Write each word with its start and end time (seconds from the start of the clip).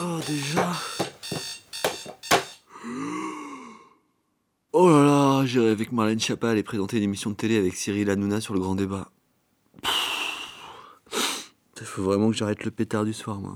Oh, 0.00 0.18
déjà 0.26 0.72
Oh 4.72 4.88
là 4.90 5.04
là, 5.04 5.46
j'ai 5.46 5.60
rêvé 5.60 5.86
que 5.86 5.94
Marlène 5.94 6.18
Schiappa 6.18 6.50
allait 6.50 6.64
présenter 6.64 6.96
une 6.98 7.04
émission 7.04 7.30
de 7.30 7.36
télé 7.36 7.56
avec 7.56 7.74
Cyril 7.74 8.10
Hanouna 8.10 8.40
sur 8.40 8.54
le 8.54 8.60
grand 8.60 8.74
débat. 8.74 9.08
Il 11.80 11.86
faut 11.86 12.02
vraiment 12.02 12.30
que 12.30 12.36
j'arrête 12.36 12.64
le 12.64 12.72
pétard 12.72 13.04
du 13.04 13.12
soir, 13.12 13.38
moi. 13.38 13.54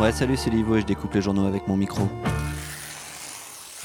Ouais, 0.00 0.12
salut, 0.12 0.36
c'est 0.36 0.50
Livo 0.50 0.76
et 0.76 0.80
je 0.80 0.86
découpe 0.86 1.12
les 1.12 1.20
journaux 1.20 1.46
avec 1.46 1.68
mon 1.68 1.76
micro. 1.76 2.08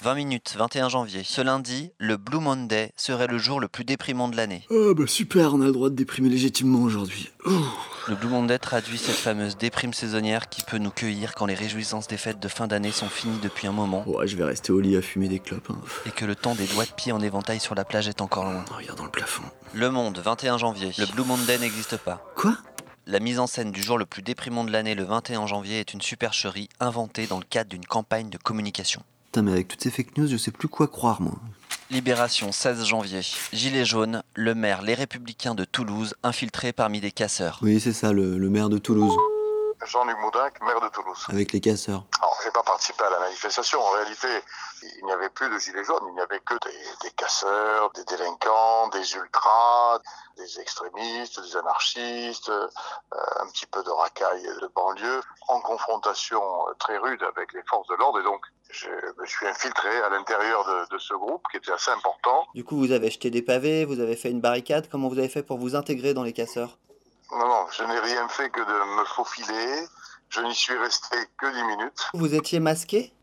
20 0.02 0.16
minutes, 0.16 0.56
21 0.58 0.90
janvier. 0.90 1.22
Ce 1.24 1.42
lundi, 1.42 1.92
le 2.00 2.18
Blue 2.18 2.40
Monday 2.40 2.92
serait 2.98 3.28
le 3.28 3.38
jour 3.38 3.60
le 3.60 3.68
plus 3.68 3.84
déprimant 3.86 4.30
de 4.30 4.36
l'année. 4.36 4.66
Oh 4.72 4.96
bah 4.96 5.06
super, 5.06 5.54
on 5.54 5.62
a 5.62 5.66
le 5.66 5.72
droit 5.72 5.90
de 5.92 5.96
déprimer 5.96 6.30
légitimement 6.30 6.80
aujourd'hui. 6.82 7.30
Oh. 7.46 7.52
Le 8.08 8.16
Blue 8.16 8.30
Monday 8.30 8.58
traduit 8.58 8.98
cette 8.98 9.16
fameuse 9.16 9.58
déprime 9.58 9.94
saisonnière 9.94 10.50
qui 10.50 10.64
peut 10.64 10.80
nous 10.80 10.90
cueillir 10.90 11.36
quand 11.36 11.46
les 11.46 11.54
réjouissances 11.54 12.08
des 12.08 12.18
fêtes 12.18 12.40
de 12.40 12.48
fin 12.48 12.66
d'année 12.66 12.92
sont 12.92 13.10
finies 13.10 13.38
depuis 13.44 13.68
un 13.68 13.72
moment. 13.74 14.04
Ouais, 14.08 14.28
je 14.28 14.36
vais 14.38 14.44
rester 14.44 14.72
au 14.72 14.80
lit 14.80 14.98
à 14.98 15.04
fumer 15.04 15.28
des 15.28 15.38
clopes. 15.40 15.70
hein. 15.70 15.78
Et 16.08 16.12
que 16.12 16.26
le 16.26 16.36
temps 16.36 16.56
des 16.56 16.66
doigts 16.66 16.86
de 16.86 16.92
pied 16.94 17.12
en 17.12 17.22
éventail 17.22 17.60
sur 17.60 17.76
la 17.76 17.86
plage 17.86 18.08
est 18.08 18.22
encore 18.22 18.46
loin. 18.46 18.66
Oh, 18.72 18.76
Regarde 18.80 18.98
dans 18.98 19.06
le 19.06 19.12
plafond. 19.12 19.44
Le 19.76 19.92
Monde, 19.92 20.18
21 20.18 20.58
janvier. 20.58 20.92
Le 20.98 21.06
Blue 21.06 21.24
Monday 21.26 21.60
n'existe 21.60 21.98
pas. 21.98 22.26
Quoi? 22.36 22.58
La 23.06 23.20
mise 23.20 23.38
en 23.40 23.46
scène 23.46 23.72
du 23.72 23.84
jour 23.84 24.00
le 24.00 24.06
plus 24.08 24.24
déprimant 24.24 24.64
de 24.64 24.72
l'année, 24.72 24.96
le 24.96 25.04
21 25.04 25.46
janvier, 25.46 25.80
est 25.80 25.94
une 25.94 26.02
supercherie 26.02 26.70
inventée 26.80 27.28
dans 27.28 27.38
le 27.38 27.46
cadre 27.48 27.70
d'une 27.70 27.86
campagne 27.86 28.30
de 28.32 28.38
communication. 28.38 29.04
Putain, 29.32 29.44
mais 29.44 29.54
avec 29.54 29.70
toutes 29.70 29.80
ces 29.82 29.92
fake 29.92 30.18
news, 30.18 30.28
je 30.28 30.36
sais 30.36 30.52
plus 30.52 30.68
quoi 30.68 30.90
croire, 30.90 31.22
moi. 31.22 31.32
Libération, 31.90 32.52
16 32.52 32.84
janvier. 32.84 33.22
Gilets 33.54 33.86
jaunes, 33.86 34.24
le 34.36 34.54
maire 34.54 34.82
Les 34.82 34.94
Républicains 34.94 35.56
de 35.56 35.64
Toulouse, 35.64 36.16
infiltré 36.22 36.74
parmi 36.74 37.00
des 37.00 37.12
casseurs. 37.12 37.58
Oui, 37.62 37.80
c'est 37.80 37.94
ça, 37.94 38.12
le, 38.12 38.38
le 38.38 38.50
maire 38.50 38.68
de 38.68 38.78
Toulouse, 38.78 39.16
Jean-Luc 39.86 40.18
Moudinque, 40.20 40.62
maire 40.62 40.80
de 40.82 40.90
Toulouse. 40.90 41.26
avec 41.30 41.52
les 41.54 41.60
casseurs. 41.60 42.04
Alors, 42.20 42.38
j'ai 42.44 42.52
pas 42.52 42.64
participé 42.64 43.04
à 43.04 43.10
la 43.10 43.20
manifestation. 43.20 43.80
En 43.82 43.92
réalité, 43.92 44.28
il 45.00 45.06
n'y 45.06 45.12
avait 45.12 45.30
plus 45.30 45.50
de 45.50 45.58
gilets 45.58 45.84
jaunes. 45.84 46.04
Il 46.10 46.14
n'y 46.14 46.22
avait 46.22 46.40
que 46.40 46.54
des, 46.66 46.78
des 47.08 47.12
casseurs, 47.16 47.92
des 47.92 48.04
délinquants, 48.06 48.88
des 48.90 49.14
ultras, 49.16 50.00
des 50.38 50.60
extrémistes, 50.60 51.40
des 51.42 51.58
anarchistes, 51.58 52.50
euh, 52.50 52.68
un 53.40 53.48
petit 53.48 53.66
peu 53.66 53.84
de 53.84 53.90
racailles 53.90 54.44
de 54.62 54.70
banlieue, 54.76 55.22
en 55.48 55.60
confrontation 55.62 56.42
très 56.80 56.98
rude 56.98 57.22
avec 57.24 57.54
les 57.54 57.64
forces 57.70 57.88
de 57.88 57.96
l'ordre. 57.96 58.20
Et 58.20 58.24
donc, 58.24 58.42
je 58.70 58.88
me 59.20 59.26
suis 59.26 59.48
infiltré 59.48 60.02
à 60.02 60.10
l'intérieur 60.10 60.64
de, 60.66 60.96
de 60.96 60.98
ce 61.00 61.14
groupe 61.14 61.44
qui 61.52 61.58
était 61.58 61.72
assez 61.74 61.92
important. 61.92 62.48
Du 62.56 62.64
coup, 62.64 62.78
vous 62.78 62.92
avez 62.92 63.10
jeté 63.10 63.30
des 63.30 63.42
pavés, 63.42 63.86
vous 63.86 64.00
avez 64.00 64.16
fait 64.16 64.32
une 64.32 64.42
barricade. 64.42 64.88
Comment 64.90 65.10
vous 65.10 65.20
avez 65.20 65.30
fait 65.30 65.44
pour 65.44 65.58
vous 65.58 65.76
intégrer 65.76 66.14
dans 66.14 66.24
les 66.24 66.34
casseurs? 66.34 66.78
Non, 67.32 67.48
non, 67.48 67.66
je 67.72 67.84
n'ai 67.84 68.00
rien 68.00 68.28
fait 68.28 68.50
que 68.50 68.60
de 68.60 68.98
me 69.00 69.06
faufiler. 69.06 69.88
Je 70.30 70.42
n'y 70.42 70.56
suis 70.56 70.78
resté 70.78 71.18
que 71.38 71.52
10 71.52 71.64
minutes. 71.64 72.08
Vous 72.14 72.34
étiez 72.34 72.60
masqué? 72.60 73.14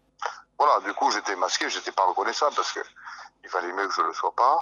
Voilà, 0.59 0.81
du 0.85 0.93
coup, 0.95 1.11
j'étais 1.11 1.37
masqué, 1.37 1.71
j'étais 1.71 1.93
pas 1.93 2.05
reconnaissable 2.05 2.55
parce 2.57 2.73
que 2.73 2.81
il 3.45 3.51
fallait 3.51 3.73
mieux 3.73 3.87
que 3.89 3.95
je 3.95 4.03
le 4.03 4.13
sois 4.13 4.33
pas. 4.37 4.59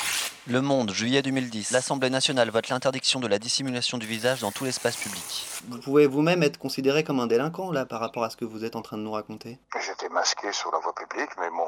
Le 0.46 0.60
Monde, 0.60 0.92
juillet 0.92 1.22
2010. 1.22 1.70
L'Assemblée 1.72 2.10
nationale 2.10 2.50
vote 2.50 2.68
l'interdiction 2.68 3.18
de 3.18 3.26
la 3.26 3.38
dissimulation 3.40 3.98
du 3.98 4.06
visage 4.06 4.42
dans 4.42 4.52
tout 4.52 4.64
l'espace 4.64 4.96
public. 4.96 5.44
Vous 5.68 5.78
pouvez 5.78 6.06
vous-même 6.06 6.42
être 6.44 6.58
considéré 6.58 7.02
comme 7.02 7.18
un 7.18 7.26
délinquant, 7.26 7.72
là, 7.72 7.84
par 7.84 7.98
rapport 8.00 8.22
à 8.22 8.30
ce 8.30 8.36
que 8.36 8.44
vous 8.44 8.64
êtes 8.64 8.76
en 8.76 8.82
train 8.82 8.96
de 8.96 9.02
nous 9.02 9.12
raconter? 9.12 9.58
J'étais 9.80 10.08
masqué 10.08 10.52
sur 10.52 10.70
la 10.70 10.78
voie 10.78 10.94
publique, 10.94 11.30
mais 11.40 11.50
mon, 11.50 11.66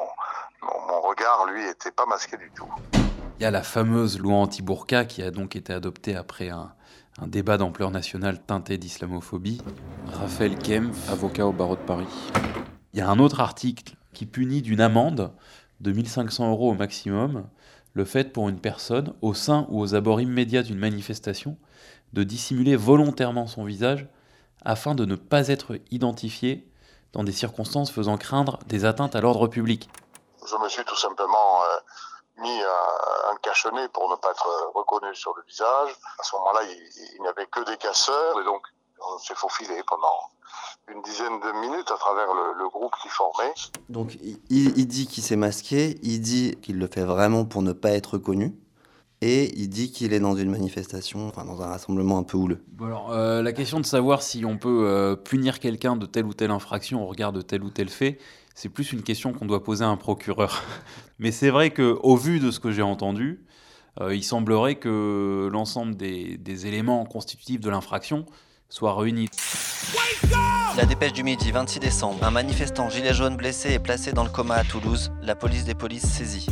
mon, 0.62 0.80
mon 0.86 1.00
regard, 1.00 1.46
lui, 1.46 1.66
était 1.66 1.90
pas 1.90 2.06
masqué 2.06 2.36
du 2.36 2.52
tout. 2.52 2.72
Il 3.40 3.44
y 3.44 3.46
a 3.46 3.52
la 3.52 3.62
fameuse 3.62 4.18
loi 4.18 4.34
anti-burqa 4.34 5.04
qui 5.04 5.22
a 5.22 5.30
donc 5.30 5.54
été 5.54 5.72
adoptée 5.72 6.16
après 6.16 6.48
un, 6.48 6.72
débat 7.28 7.56
d'ampleur 7.56 7.92
nationale 7.92 8.42
teinté 8.44 8.78
d'islamophobie. 8.78 9.60
Raphaël 10.12 10.58
Kempf, 10.58 11.08
avocat 11.08 11.46
au 11.46 11.52
barreau 11.52 11.76
de 11.76 11.80
Paris. 11.80 12.08
Il 12.92 12.98
y 12.98 13.00
a 13.00 13.08
un 13.08 13.20
autre 13.20 13.38
article 13.38 13.94
qui 14.12 14.26
punit 14.26 14.60
d'une 14.60 14.80
amende 14.80 15.30
de 15.80 15.92
1500 15.92 16.50
euros 16.50 16.72
au 16.72 16.74
maximum 16.74 17.44
le 17.92 18.04
fait 18.04 18.32
pour 18.32 18.48
une 18.48 18.58
personne, 18.58 19.14
au 19.22 19.34
sein 19.34 19.66
ou 19.68 19.80
aux 19.80 19.94
abords 19.94 20.20
immédiats 20.20 20.64
d'une 20.64 20.78
manifestation, 20.78 21.56
de 22.14 22.24
dissimuler 22.24 22.74
volontairement 22.74 23.46
son 23.46 23.62
visage 23.62 24.08
afin 24.64 24.96
de 24.96 25.04
ne 25.04 25.14
pas 25.14 25.46
être 25.46 25.78
identifié 25.92 26.68
dans 27.12 27.22
des 27.22 27.30
circonstances 27.30 27.92
faisant 27.92 28.18
craindre 28.18 28.58
des 28.66 28.84
atteintes 28.84 29.14
à 29.14 29.20
l'ordre 29.20 29.46
public. 29.46 29.88
Je 30.44 30.56
me 30.56 30.68
suis 30.68 30.84
tout 30.84 30.96
simplement 30.96 31.62
euh, 31.62 31.77
mis 32.40 32.60
un, 32.62 33.32
un 33.32 33.36
cache-nez 33.42 33.88
pour 33.92 34.10
ne 34.10 34.16
pas 34.16 34.30
être 34.30 34.48
reconnu 34.74 35.14
sur 35.14 35.34
le 35.36 35.42
visage. 35.48 35.90
À 36.18 36.22
ce 36.22 36.36
moment-là, 36.36 36.60
il, 36.64 37.14
il 37.16 37.22
n'y 37.22 37.28
avait 37.28 37.46
que 37.46 37.64
des 37.70 37.76
casseurs, 37.76 38.40
et 38.40 38.44
donc 38.44 38.62
on 39.00 39.18
s'est 39.18 39.34
faufilé 39.34 39.82
pendant 39.86 40.18
une 40.88 41.02
dizaine 41.02 41.38
de 41.40 41.52
minutes 41.60 41.90
à 41.90 41.96
travers 41.96 42.32
le, 42.34 42.58
le 42.58 42.68
groupe 42.68 42.92
qui 43.02 43.08
formait. 43.08 43.52
Donc, 43.88 44.16
il, 44.22 44.38
il 44.50 44.86
dit 44.86 45.06
qu'il 45.06 45.22
s'est 45.22 45.36
masqué, 45.36 45.98
il 46.02 46.20
dit 46.20 46.56
qu'il 46.62 46.78
le 46.78 46.86
fait 46.86 47.04
vraiment 47.04 47.44
pour 47.44 47.62
ne 47.62 47.72
pas 47.72 47.90
être 47.90 48.18
connu, 48.18 48.54
et 49.20 49.52
il 49.58 49.68
dit 49.68 49.92
qu'il 49.92 50.12
est 50.12 50.20
dans 50.20 50.34
une 50.34 50.50
manifestation, 50.50 51.28
enfin 51.28 51.44
dans 51.44 51.60
un 51.60 51.66
rassemblement 51.66 52.18
un 52.18 52.22
peu 52.22 52.38
houleux. 52.38 52.64
Bon 52.68 52.86
alors, 52.86 53.12
euh, 53.12 53.42
la 53.42 53.52
question 53.52 53.80
de 53.80 53.86
savoir 53.86 54.22
si 54.22 54.44
on 54.44 54.56
peut 54.56 54.86
euh, 54.86 55.16
punir 55.16 55.60
quelqu'un 55.60 55.96
de 55.96 56.06
telle 56.06 56.24
ou 56.24 56.34
telle 56.34 56.50
infraction 56.50 57.02
au 57.02 57.06
regard 57.06 57.32
de 57.32 57.42
tel 57.42 57.62
ou 57.62 57.70
tel 57.70 57.88
fait, 57.88 58.18
c'est 58.54 58.68
plus 58.68 58.92
une 58.92 59.02
question 59.02 59.32
qu'on 59.32 59.46
doit 59.46 59.62
poser 59.62 59.84
à 59.84 59.88
un 59.88 59.96
procureur. 59.96 60.62
Mais 61.18 61.32
c'est 61.32 61.50
vrai 61.50 61.70
que, 61.70 61.98
au 62.02 62.16
vu 62.16 62.40
de 62.40 62.50
ce 62.50 62.60
que 62.60 62.70
j'ai 62.70 62.82
entendu, 62.82 63.44
euh, 64.00 64.14
il 64.14 64.22
semblerait 64.22 64.76
que 64.76 65.48
l'ensemble 65.52 65.96
des, 65.96 66.36
des 66.38 66.66
éléments 66.66 67.04
constitutifs 67.04 67.60
de 67.60 67.70
l'infraction 67.70 68.26
soient 68.68 68.94
réunis. 68.94 69.28
La 70.76 70.84
dépêche 70.84 71.12
du 71.12 71.24
midi, 71.24 71.50
26 71.50 71.80
décembre. 71.80 72.22
Un 72.22 72.30
manifestant 72.30 72.88
gilet 72.88 73.12
jaune 73.12 73.36
blessé 73.36 73.72
est 73.72 73.78
placé 73.80 74.12
dans 74.12 74.22
le 74.22 74.30
coma 74.30 74.54
à 74.54 74.64
Toulouse. 74.64 75.10
La 75.22 75.34
police 75.34 75.64
des 75.64 75.74
polices 75.74 76.06
saisie. 76.06 76.46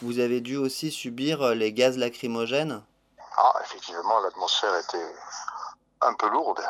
Vous 0.00 0.18
avez 0.18 0.40
dû 0.40 0.56
aussi 0.56 0.90
subir 0.90 1.42
euh, 1.42 1.54
les 1.54 1.74
gaz 1.74 1.98
lacrymogènes? 1.98 2.82
Ah, 3.36 3.52
effectivement, 3.64 4.20
l'atmosphère 4.20 4.74
était 4.78 5.12
un 6.00 6.14
peu 6.14 6.30
lourde, 6.30 6.60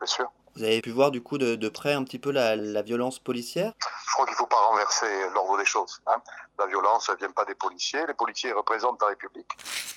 bien 0.00 0.06
sûr. 0.06 0.30
Vous 0.56 0.62
avez 0.64 0.80
pu 0.80 0.90
voir 0.90 1.10
du 1.10 1.20
coup 1.20 1.36
de, 1.38 1.54
de 1.54 1.68
près 1.68 1.92
un 1.92 2.02
petit 2.02 2.18
peu 2.18 2.30
la, 2.30 2.56
la 2.56 2.82
violence 2.82 3.18
policière? 3.18 3.72
Je 4.08 4.12
crois 4.14 4.24
qu'il 4.24 4.32
ne 4.32 4.38
faut 4.38 4.46
pas 4.46 4.56
renverser 4.70 5.06
l'ordre 5.34 5.58
des 5.58 5.64
choses. 5.66 6.00
hein. 6.06 6.16
La 6.58 6.66
violence, 6.66 7.10
elle 7.10 7.18
vient 7.18 7.30
pas 7.30 7.44
des 7.44 7.54
policiers. 7.54 8.00
Les 8.08 8.14
policiers 8.14 8.52
représentent 8.52 8.98
la 9.02 9.08
République. 9.08 9.46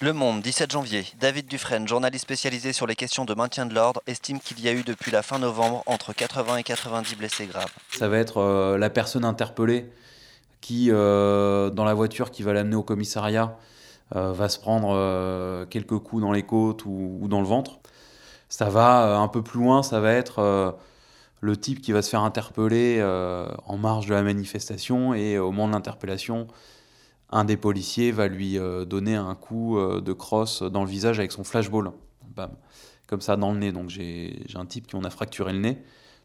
Le 0.01 0.11
Monde, 0.11 0.41
17 0.41 0.69
janvier. 0.71 1.05
David 1.17 1.45
Dufresne, 1.47 1.87
journaliste 1.87 2.23
spécialisé 2.23 2.73
sur 2.73 2.85
les 2.85 2.97
questions 2.97 3.23
de 3.23 3.33
maintien 3.33 3.65
de 3.65 3.73
l'ordre, 3.73 4.01
estime 4.07 4.41
qu'il 4.41 4.59
y 4.59 4.67
a 4.67 4.73
eu 4.73 4.83
depuis 4.83 5.11
la 5.11 5.21
fin 5.23 5.39
novembre 5.39 5.83
entre 5.85 6.11
80 6.11 6.57
et 6.57 6.63
90 6.63 7.15
blessés 7.15 7.45
graves. 7.45 7.71
Ça 7.91 8.09
va 8.09 8.17
être 8.17 8.37
euh, 8.41 8.77
la 8.77 8.89
personne 8.89 9.23
interpellée 9.23 9.89
qui, 10.59 10.89
euh, 10.91 11.69
dans 11.69 11.85
la 11.85 11.93
voiture 11.93 12.31
qui 12.31 12.43
va 12.43 12.51
l'amener 12.51 12.75
au 12.75 12.83
commissariat, 12.83 13.55
euh, 14.17 14.33
va 14.33 14.49
se 14.49 14.59
prendre 14.59 14.89
euh, 14.93 15.65
quelques 15.65 15.97
coups 15.99 16.21
dans 16.21 16.33
les 16.33 16.43
côtes 16.43 16.83
ou, 16.85 17.17
ou 17.21 17.27
dans 17.29 17.39
le 17.39 17.47
ventre. 17.47 17.79
Ça 18.49 18.69
va 18.69 19.05
euh, 19.05 19.17
un 19.17 19.27
peu 19.27 19.43
plus 19.43 19.59
loin, 19.59 19.83
ça 19.83 19.99
va 19.99 20.11
être 20.11 20.39
euh, 20.39 20.71
le 21.39 21.55
type 21.55 21.81
qui 21.81 21.91
va 21.91 22.01
se 22.01 22.09
faire 22.09 22.23
interpeller 22.23 22.97
euh, 22.99 23.47
en 23.65 23.77
marge 23.77 24.07
de 24.07 24.13
la 24.15 24.23
manifestation 24.23 25.13
et 25.13 25.37
au 25.37 25.51
moment 25.51 25.67
de 25.67 25.73
l'interpellation, 25.73 26.47
un 27.29 27.45
des 27.45 27.57
policiers 27.57 28.11
va 28.11 28.27
lui 28.27 28.57
donner 28.87 29.15
un 29.15 29.35
coup 29.35 29.77
de 29.79 30.13
crosse 30.13 30.63
dans 30.63 30.83
le 30.83 30.89
visage 30.89 31.19
avec 31.19 31.31
son 31.31 31.43
flashball. 31.43 31.91
Bam. 32.35 32.49
Comme 33.05 33.21
ça 33.21 33.37
dans 33.37 33.51
le 33.51 33.59
nez. 33.59 33.71
Donc 33.71 33.89
j'ai 33.89 34.43
un 34.55 34.65
type 34.65 34.87
qui 34.87 34.95
en 34.95 35.03
a 35.03 35.11
fracturé 35.11 35.53
le 35.53 35.59
nez 35.59 35.77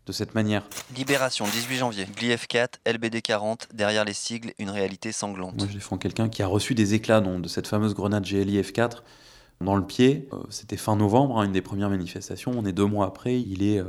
de 0.07 0.13
cette 0.13 0.35
manière. 0.35 0.67
Libération, 0.97 1.45
18 1.45 1.77
janvier. 1.77 2.07
GLIF4, 2.07 2.69
LBD40, 2.87 3.75
derrière 3.75 4.07
les 4.07 4.15
sigles, 4.15 4.55
une 4.59 4.71
réalité 4.71 5.13
sanglante. 5.13 5.57
Moi, 5.59 5.67
je 5.69 5.75
défends 5.75 5.99
quelqu'un 5.99 6.31
qui 6.31 6.43
a 6.43 6.47
reçu 6.47 6.75
des 6.75 6.95
éclats 6.95 7.21
donc, 7.21 7.43
de 7.43 7.49
cette 7.49 7.67
fameuse 7.67 7.95
grenade 7.95 8.25
GLI 8.25 8.63
F4 8.63 9.03
dans 9.61 9.77
le 9.77 9.87
pied. 9.87 10.29
Euh, 10.33 10.39
C'était 10.51 10.77
fin 10.77 10.97
novembre, 10.97 11.39
hein, 11.39 11.45
une 11.45 11.53
des 11.53 11.63
premières 11.63 11.91
manifestations. 11.91 12.53
On 12.55 12.65
est 12.65 12.73
deux 12.73 12.87
mois 12.87 13.07
après. 13.07 13.41
Il 13.41 13.63
est 13.63 13.79
euh, 13.79 13.85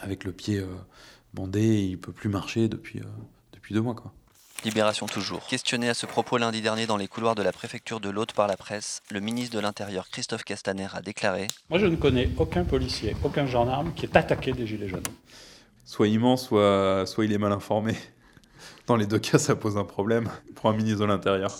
avec 0.00 0.24
le 0.24 0.32
pied 0.32 0.58
euh, 0.58 0.66
bandé 1.34 1.82
il 1.82 1.98
peut 1.98 2.12
plus 2.12 2.28
marcher 2.28 2.68
depuis, 2.68 3.00
euh, 3.00 3.04
depuis 3.52 3.74
deux 3.74 3.80
mois. 3.80 3.94
Quoi. 3.94 4.12
Libération 4.64 5.06
toujours. 5.06 5.46
Questionné 5.46 5.88
à 5.88 5.94
ce 5.94 6.06
propos 6.06 6.38
lundi 6.38 6.62
dernier 6.62 6.86
dans 6.86 6.96
les 6.96 7.08
couloirs 7.08 7.34
de 7.34 7.42
la 7.42 7.52
préfecture 7.52 8.00
de 8.00 8.08
l'Aude 8.08 8.32
par 8.32 8.48
la 8.48 8.56
presse, 8.56 9.02
le 9.10 9.20
ministre 9.20 9.54
de 9.54 9.60
l'Intérieur 9.60 10.08
Christophe 10.08 10.44
Castaner 10.44 10.88
a 10.94 11.02
déclaré 11.02 11.46
Moi, 11.70 11.78
je 11.78 11.86
ne 11.86 11.96
connais 11.96 12.30
aucun 12.38 12.64
policier, 12.64 13.14
aucun 13.22 13.46
gendarme 13.46 13.92
qui 13.94 14.06
est 14.06 14.16
attaqué 14.16 14.52
des 14.52 14.66
Gilets 14.66 14.88
jaunes. 14.88 15.02
Soit 15.84 16.08
il 16.08 16.18
ment, 16.18 16.36
soit, 16.36 17.04
soit 17.06 17.26
il 17.26 17.32
est 17.32 17.38
mal 17.38 17.52
informé. 17.52 17.94
Dans 18.86 18.96
les 18.96 19.06
deux 19.06 19.18
cas, 19.18 19.38
ça 19.38 19.54
pose 19.56 19.76
un 19.76 19.84
problème 19.84 20.28
pour 20.54 20.70
un 20.70 20.72
ministre 20.74 21.00
de 21.00 21.04
l'Intérieur. 21.06 21.50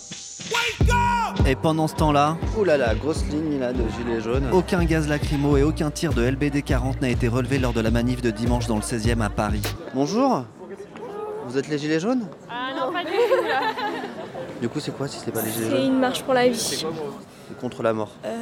Et 1.45 1.55
pendant 1.55 1.87
ce 1.87 1.95
temps-là, 1.95 2.37
Ouh 2.57 2.63
là 2.63 2.77
là, 2.77 2.95
grosse 2.95 3.23
ligne 3.25 3.59
là 3.59 3.71
de 3.71 3.83
gilets 3.97 4.21
jaunes. 4.21 4.47
aucun 4.51 4.83
gaz 4.85 5.07
lacrymo 5.07 5.55
et 5.57 5.63
aucun 5.63 5.91
tir 5.91 6.13
de 6.13 6.21
LBD 6.23 6.61
40 6.63 7.01
n'a 7.01 7.09
été 7.09 7.27
relevé 7.27 7.59
lors 7.59 7.73
de 7.73 7.81
la 7.81 7.91
manif 7.91 8.21
de 8.21 8.31
dimanche 8.31 8.67
dans 8.67 8.75
le 8.75 8.81
16e 8.81 9.21
à 9.21 9.29
Paris. 9.29 9.61
Bonjour 9.93 10.43
Vous 11.47 11.57
êtes 11.57 11.67
les 11.69 11.77
gilets 11.77 11.99
jaunes? 11.99 12.27
Ah 12.49 12.71
non, 12.77 12.91
pas 12.91 13.03
du 13.03 13.11
tout 13.11 13.47
là. 13.47 13.61
Du 14.61 14.67
coup, 14.69 14.79
c'est 14.79 14.95
quoi 14.95 15.07
si 15.07 15.19
c'est 15.23 15.31
pas 15.31 15.41
les 15.41 15.51
gilets 15.51 15.65
C'est 15.65 15.71
jaunes? 15.77 15.85
une 15.93 15.99
marche 15.99 16.23
pour 16.23 16.33
la 16.33 16.49
vie. 16.49 16.85
Contre 17.59 17.81
la 17.83 17.93
mort. 17.93 18.11
Euh, 18.25 18.35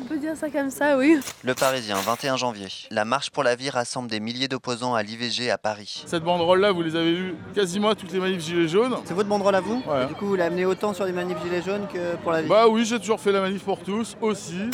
On 0.00 0.04
peut 0.04 0.18
dire 0.18 0.36
ça 0.36 0.50
comme 0.50 0.70
ça, 0.70 0.96
oui. 0.98 1.18
Le 1.44 1.54
Parisien, 1.54 1.96
21 1.96 2.36
janvier. 2.36 2.68
La 2.90 3.04
marche 3.04 3.30
pour 3.30 3.42
la 3.44 3.54
vie 3.54 3.70
rassemble 3.70 4.08
des 4.10 4.20
milliers 4.20 4.48
d'opposants 4.48 4.94
à 4.94 5.02
l'IVG 5.02 5.50
à 5.50 5.58
Paris. 5.58 6.02
Cette 6.06 6.24
banderole-là, 6.24 6.72
vous 6.72 6.82
les 6.82 6.96
avez 6.96 7.14
vues 7.14 7.34
quasiment 7.54 7.90
à 7.90 7.94
toutes 7.94 8.12
les 8.12 8.18
manifs 8.18 8.40
Gilets 8.42 8.68
jaunes. 8.68 8.96
C'est 9.04 9.14
votre 9.14 9.28
banderole 9.28 9.54
à 9.54 9.60
vous 9.60 9.82
Ouais. 9.86 10.06
Du 10.06 10.14
coup, 10.14 10.26
vous 10.26 10.36
l'amenez 10.36 10.66
autant 10.66 10.92
sur 10.92 11.04
les 11.04 11.12
manifs 11.12 11.38
Gilets 11.42 11.62
jaunes 11.62 11.86
que 11.92 12.16
pour 12.16 12.32
la 12.32 12.42
vie 12.42 12.48
Bah 12.48 12.66
oui, 12.68 12.84
j'ai 12.84 12.98
toujours 12.98 13.20
fait 13.20 13.32
la 13.32 13.40
manif 13.40 13.62
pour 13.62 13.78
tous 13.80 14.16
aussi. 14.20 14.70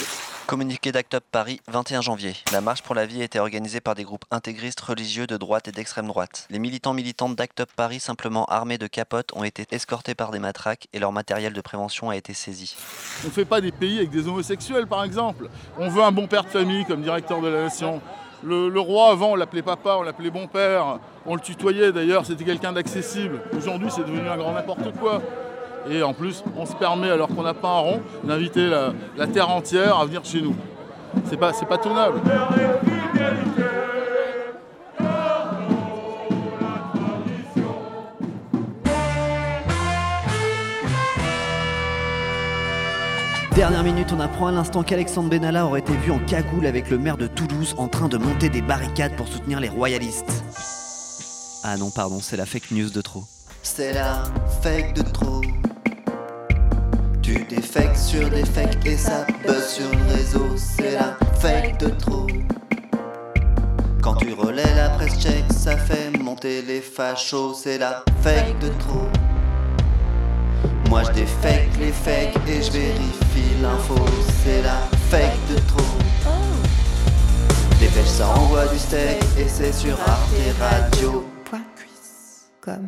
Communiqué 0.47 0.93
d'Act 0.93 1.15
Up 1.15 1.25
Paris, 1.33 1.63
21 1.69 2.03
janvier. 2.03 2.35
La 2.53 2.61
marche 2.61 2.83
pour 2.83 2.95
la 2.95 3.07
vie 3.07 3.23
a 3.23 3.25
été 3.25 3.39
organisée 3.39 3.81
par 3.81 3.95
des 3.95 4.05
groupes 4.05 4.27
intégristes 4.31 4.81
religieux 4.81 5.27
de 5.27 5.39
droite 5.39 5.69
et 5.69 5.73
d'extrême 5.73 6.07
droite. 6.07 6.47
Les 6.51 6.59
militants 6.59 6.93
militantes 6.93 7.35
d'Act 7.35 7.61
Up 7.61 7.71
Paris, 7.75 7.99
simplement 7.99 8.45
armés 8.45 8.77
de 8.77 8.87
capotes, 8.87 9.31
ont 9.35 9.43
été 9.43 9.67
escortés 9.71 10.15
par 10.15 10.33
des 10.33 10.39
matraques 10.39 10.87
et 10.93 10.99
leur 10.99 11.13
matériel 11.13 11.55
de 11.55 11.61
prévention 11.63 12.11
a 12.11 12.17
été 12.17 12.35
saisi. 12.35 12.77
On 13.27 13.31
fait 13.31 13.47
pas 13.47 13.63
des 13.63 13.73
pays 13.73 13.97
avec 13.97 14.11
des 14.11 14.29
homosexuels, 14.29 14.87
par 14.87 15.03
exemple. 15.03 15.49
On 15.79 15.89
veut 15.89 16.03
un 16.03 16.13
bon 16.13 16.27
père 16.27 16.45
de 16.45 16.51
famille 16.51 16.85
comme 16.85 17.01
directeur 17.01 17.41
de 17.41 17.49
la 17.49 17.63
nation. 17.63 18.03
Le 18.43 18.81
roi, 18.81 19.13
avant, 19.13 19.33
on 19.33 19.37
l'appelait 19.37 19.63
papa, 19.63 19.97
on 19.99 20.03
l'appelait 20.03 20.31
bon 20.31 20.47
père. 20.47 20.99
On 21.25 21.37
le 21.37 21.41
tutoyait 21.41 21.91
d'ailleurs, 21.91 22.27
c'était 22.27 22.45
quelqu'un 22.45 22.73
d'accessible. 22.73 23.41
Aujourd'hui, 23.57 23.89
c'est 23.91 24.03
devenu 24.03 24.29
un 24.29 24.37
grand 24.37 24.53
n'importe 24.53 24.93
quoi. 25.01 25.23
Et 25.91 26.03
en 26.03 26.15
plus, 26.15 26.43
on 26.57 26.67
se 26.67 26.75
permet, 26.75 27.11
alors 27.11 27.29
qu'on 27.29 27.43
n'a 27.43 27.55
pas 27.55 27.69
un 27.69 27.81
rond, 27.81 28.01
d'inviter 28.25 28.69
la, 28.69 28.93
la 29.17 29.27
terre 29.27 29.51
entière 29.51 29.99
à 29.99 30.07
venir 30.07 30.25
chez 30.25 30.41
nous. 30.41 30.55
C'est 31.29 31.37
pas, 31.37 31.53
c'est 31.53 31.67
pas 31.67 31.79
tenable. 31.79 32.21
Dernière 43.55 43.85
minute, 43.85 44.09
on 44.13 44.19
apprend 44.19 44.49
à 44.49 44.53
l'instant 44.53 44.83
qu'Alexandre 44.83 45.29
Benalla 45.31 45.65
aurait 45.65 45.79
été 45.79 45.93
vu 45.93 46.11
en 46.11 46.19
cagoule 46.19 46.67
avec 46.67 46.91
le 46.91 46.99
maire 46.99 47.17
de 47.17 47.29
Toulouse 47.29 47.77
en 47.79 47.87
train 47.87 48.09
de 48.09 48.19
monter 48.19 48.49
des 48.49 48.63
barricades 48.63 49.15
pour 49.15 49.29
soutenir 49.29 49.61
les 49.61 49.69
royalistes. 49.69 50.43
Ah 51.63 51.77
non, 51.77 51.91
pardon, 51.95 52.19
c'est 52.21 52.37
la 52.37 52.47
fake 52.47 52.73
news 52.73 52.91
de 52.91 53.01
trop. 53.01 53.23
C'est 53.63 53.93
la 53.93 54.25
fake 54.61 54.95
de 54.95 55.03
trop. 55.03 55.41
Fakes 57.75 57.97
sur 57.97 58.31
des 58.31 58.45
fakes 58.45 58.87
et 58.87 58.97
ça 58.97 59.27
buzz 59.45 59.67
sur 59.67 59.91
le 59.91 60.15
réseau. 60.15 60.47
C'est 60.57 60.93
la 60.93 61.19
fake 61.41 61.81
de 61.81 61.89
trop. 61.89 62.29
Quand 64.01 64.15
tu 64.15 64.33
relais 64.33 64.77
la 64.77 64.91
presse 64.91 65.19
tchèque, 65.19 65.53
ça 65.53 65.77
fait 65.77 66.17
monter 66.23 66.63
les 66.63 66.81
fachos. 66.81 67.55
C'est 67.55 67.79
la 67.79 68.05
fake 68.23 68.61
de 68.61 68.69
trop. 68.79 69.09
Moi 70.89 71.03
je 71.03 71.11
défake 71.15 71.77
les 71.81 71.91
fakes 71.91 72.37
et 72.47 72.63
je 72.63 72.71
vérifie 72.71 73.61
l'info. 73.61 73.97
C'est 74.45 74.63
la 74.63 74.79
fake 75.11 75.41
de 75.51 75.57
trop. 75.67 76.31
Dépêche 77.81 78.07
ça 78.07 78.29
envoie 78.29 78.69
du 78.69 78.79
steak 78.79 79.21
et 79.37 79.49
c'est 79.49 79.73
sur 79.73 79.99
Arte 80.07 80.31
Radio. 80.61 81.25
Point 81.45 82.79